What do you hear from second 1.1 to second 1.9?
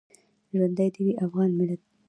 افغان ملت؟